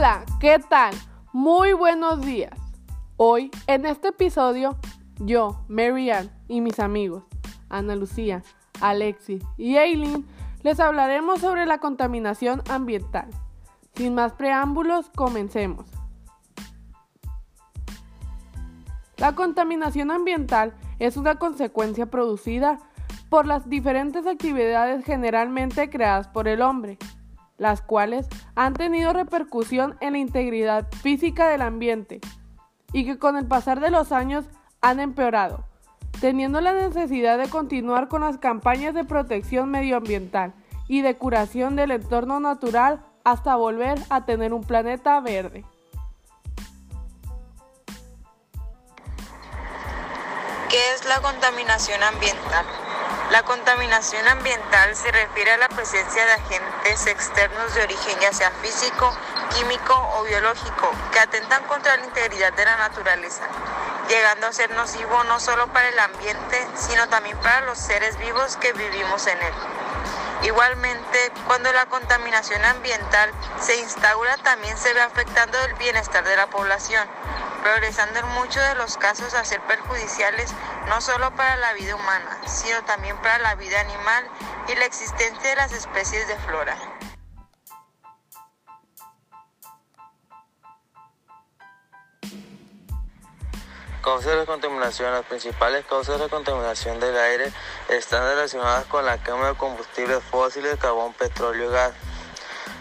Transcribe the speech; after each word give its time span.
Hola, 0.00 0.24
¿qué 0.40 0.58
tal? 0.58 0.94
Muy 1.30 1.74
buenos 1.74 2.22
días. 2.22 2.58
Hoy, 3.18 3.50
en 3.66 3.84
este 3.84 4.08
episodio, 4.08 4.78
yo, 5.18 5.62
Marianne 5.68 6.30
y 6.48 6.62
mis 6.62 6.80
amigos, 6.80 7.24
Ana 7.68 7.96
Lucía, 7.96 8.42
Alexis 8.80 9.44
y 9.58 9.76
Aileen, 9.76 10.26
les 10.62 10.80
hablaremos 10.80 11.40
sobre 11.40 11.66
la 11.66 11.80
contaminación 11.80 12.62
ambiental. 12.70 13.28
Sin 13.94 14.14
más 14.14 14.32
preámbulos, 14.32 15.10
comencemos. 15.14 15.84
La 19.18 19.34
contaminación 19.34 20.10
ambiental 20.10 20.72
es 20.98 21.18
una 21.18 21.34
consecuencia 21.34 22.06
producida 22.06 22.78
por 23.28 23.46
las 23.46 23.68
diferentes 23.68 24.26
actividades 24.26 25.04
generalmente 25.04 25.90
creadas 25.90 26.26
por 26.26 26.48
el 26.48 26.62
hombre, 26.62 26.96
las 27.60 27.82
cuales 27.82 28.26
han 28.54 28.72
tenido 28.72 29.12
repercusión 29.12 29.96
en 30.00 30.14
la 30.14 30.18
integridad 30.18 30.90
física 31.02 31.46
del 31.48 31.60
ambiente 31.60 32.20
y 32.90 33.04
que 33.04 33.18
con 33.18 33.36
el 33.36 33.46
pasar 33.46 33.80
de 33.80 33.90
los 33.90 34.12
años 34.12 34.46
han 34.80 34.98
empeorado, 34.98 35.66
teniendo 36.22 36.62
la 36.62 36.72
necesidad 36.72 37.36
de 37.36 37.50
continuar 37.50 38.08
con 38.08 38.22
las 38.22 38.38
campañas 38.38 38.94
de 38.94 39.04
protección 39.04 39.70
medioambiental 39.70 40.54
y 40.88 41.02
de 41.02 41.16
curación 41.16 41.76
del 41.76 41.90
entorno 41.90 42.40
natural 42.40 43.04
hasta 43.24 43.54
volver 43.56 43.98
a 44.08 44.24
tener 44.24 44.54
un 44.54 44.64
planeta 44.64 45.20
verde. 45.20 45.66
¿Qué 50.70 50.92
es 50.94 51.04
la 51.04 51.20
contaminación 51.20 52.02
ambiental? 52.02 52.64
La 53.30 53.44
contaminación 53.44 54.26
ambiental 54.26 54.96
se 54.96 55.12
refiere 55.12 55.52
a 55.52 55.56
la 55.56 55.68
presencia 55.68 56.26
de 56.26 56.32
agentes 56.32 57.06
externos 57.06 57.72
de 57.74 57.84
origen 57.84 58.18
ya 58.20 58.32
sea 58.32 58.50
físico, 58.60 59.16
químico 59.54 59.94
o 60.16 60.24
biológico 60.24 60.90
que 61.12 61.20
atentan 61.20 61.62
contra 61.64 61.96
la 61.96 62.06
integridad 62.06 62.52
de 62.52 62.64
la 62.64 62.76
naturaleza, 62.76 63.44
llegando 64.08 64.48
a 64.48 64.52
ser 64.52 64.72
nocivo 64.72 65.22
no 65.24 65.38
solo 65.38 65.68
para 65.68 65.90
el 65.90 65.98
ambiente, 66.00 66.66
sino 66.74 67.08
también 67.08 67.38
para 67.38 67.60
los 67.60 67.78
seres 67.78 68.18
vivos 68.18 68.56
que 68.56 68.72
vivimos 68.72 69.24
en 69.28 69.40
él. 69.40 69.54
Igualmente, 70.42 71.32
cuando 71.46 71.72
la 71.72 71.86
contaminación 71.86 72.64
ambiental 72.64 73.30
se 73.60 73.76
instaura, 73.76 74.38
también 74.38 74.76
se 74.76 74.92
ve 74.92 75.02
afectando 75.02 75.56
el 75.66 75.74
bienestar 75.74 76.24
de 76.24 76.34
la 76.34 76.48
población, 76.48 77.06
progresando 77.62 78.18
en 78.18 78.28
muchos 78.28 78.62
de 78.62 78.74
los 78.74 78.96
casos 78.96 79.34
a 79.34 79.44
ser 79.44 79.60
perjudiciales 79.62 80.52
no 80.88 81.00
solo 81.00 81.34
para 81.36 81.56
la 81.56 81.72
vida 81.74 81.94
humana, 81.94 82.40
sino 82.46 82.82
también 82.84 83.16
para 83.18 83.38
la 83.38 83.54
vida 83.54 83.80
animal 83.80 84.24
y 84.68 84.74
la 84.74 84.84
existencia 84.84 85.50
de 85.50 85.56
las 85.56 85.72
especies 85.72 86.26
de 86.28 86.36
flora. 86.36 86.76
Causas 94.02 94.38
de 94.38 94.46
contaminación. 94.46 95.12
Las 95.12 95.26
principales 95.26 95.84
causas 95.84 96.18
de 96.18 96.28
contaminación 96.28 96.98
del 97.00 97.16
aire 97.18 97.52
están 97.90 98.22
relacionadas 98.22 98.86
con 98.86 99.04
la 99.04 99.22
quema 99.22 99.48
de 99.48 99.54
combustibles 99.54 100.22
fósiles, 100.24 100.78
carbón, 100.78 101.12
petróleo 101.12 101.68
y 101.68 101.72
gas. 101.72 101.92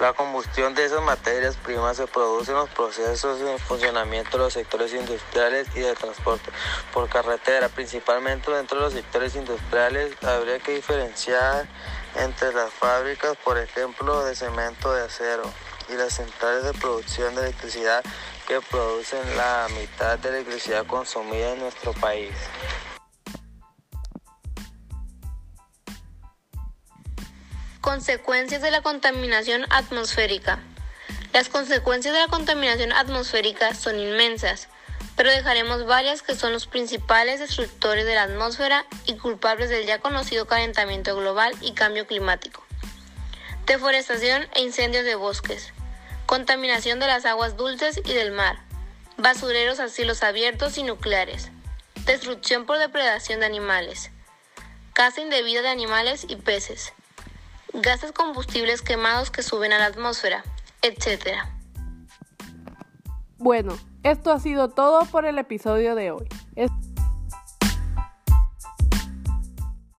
La 0.00 0.12
combustión 0.12 0.74
de 0.74 0.84
esas 0.84 1.02
materias 1.02 1.56
primas 1.56 1.96
se 1.96 2.06
produce 2.06 2.50
en 2.50 2.56
los 2.56 2.70
procesos 2.70 3.40
de 3.40 3.58
funcionamiento 3.58 4.32
de 4.32 4.44
los 4.44 4.52
sectores 4.52 4.92
industriales 4.92 5.68
y 5.74 5.80
de 5.80 5.94
transporte 5.94 6.50
por 6.92 7.08
carretera, 7.08 7.68
principalmente 7.68 8.50
dentro 8.50 8.78
de 8.78 8.84
los 8.84 8.94
sectores 8.94 9.36
industriales. 9.36 10.12
Habría 10.22 10.58
que 10.58 10.74
diferenciar 10.74 11.68
entre 12.16 12.52
las 12.52 12.72
fábricas, 12.72 13.36
por 13.44 13.58
ejemplo, 13.58 14.24
de 14.24 14.34
cemento 14.34 14.92
de 14.92 15.04
acero 15.04 15.44
y 15.88 15.94
las 15.94 16.14
centrales 16.14 16.64
de 16.64 16.72
producción 16.72 17.34
de 17.34 17.42
electricidad 17.42 18.02
que 18.48 18.60
producen 18.60 19.36
la 19.36 19.68
mitad 19.78 20.18
de 20.18 20.30
la 20.30 20.36
electricidad 20.38 20.86
consumida 20.86 21.52
en 21.52 21.60
nuestro 21.60 21.92
país. 21.92 22.34
Consecuencias 27.82 28.62
de 28.62 28.70
la 28.70 28.80
contaminación 28.80 29.66
atmosférica. 29.70 30.60
Las 31.32 31.48
consecuencias 31.48 32.14
de 32.14 32.20
la 32.20 32.28
contaminación 32.28 32.92
atmosférica 32.92 33.74
son 33.74 33.98
inmensas, 33.98 34.68
pero 35.16 35.32
dejaremos 35.32 35.84
varias 35.84 36.22
que 36.22 36.36
son 36.36 36.52
los 36.52 36.68
principales 36.68 37.40
destructores 37.40 38.06
de 38.06 38.14
la 38.14 38.22
atmósfera 38.22 38.86
y 39.04 39.16
culpables 39.16 39.68
del 39.68 39.84
ya 39.84 39.98
conocido 39.98 40.46
calentamiento 40.46 41.16
global 41.16 41.56
y 41.60 41.72
cambio 41.72 42.06
climático. 42.06 42.64
Deforestación 43.66 44.46
e 44.54 44.62
incendios 44.62 45.04
de 45.04 45.16
bosques, 45.16 45.72
contaminación 46.26 47.00
de 47.00 47.08
las 47.08 47.26
aguas 47.26 47.56
dulces 47.56 48.00
y 48.04 48.12
del 48.14 48.30
mar, 48.30 48.60
basureros 49.16 49.80
a 49.80 49.88
cielos 49.88 50.22
abiertos 50.22 50.78
y 50.78 50.84
nucleares, 50.84 51.50
destrucción 52.04 52.64
por 52.64 52.78
depredación 52.78 53.40
de 53.40 53.46
animales, 53.46 54.12
caza 54.92 55.20
indebida 55.20 55.62
de 55.62 55.68
animales 55.68 56.26
y 56.28 56.36
peces, 56.36 56.92
gases 57.72 58.12
combustibles 58.12 58.82
quemados 58.82 59.30
que 59.30 59.42
suben 59.42 59.72
a 59.72 59.78
la 59.78 59.86
atmósfera, 59.86 60.44
etc. 60.82 61.38
Bueno, 63.38 63.78
esto 64.02 64.30
ha 64.32 64.38
sido 64.38 64.68
todo 64.68 65.04
por 65.06 65.24
el 65.24 65.38
episodio 65.38 65.94
de 65.94 66.10
hoy. 66.10 66.28